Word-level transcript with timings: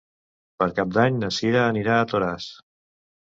Per 0.61 0.67
Cap 0.79 0.95
d'Any 0.95 1.19
na 1.25 1.29
Cira 1.39 1.61
anirà 1.65 1.97
a 1.97 2.07
Toràs. 2.15 2.47